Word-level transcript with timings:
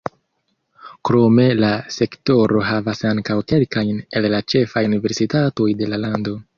Krome 1.09 1.43
la 1.59 1.69
sektoro 1.97 2.65
havas 2.71 3.05
ankaŭ 3.13 3.39
kelkajn 3.55 4.03
el 4.21 4.31
la 4.35 4.45
ĉefaj 4.55 4.87
universitatoj 4.93 5.73
de 5.85 5.95
la 5.97 6.07
lando. 6.07 6.41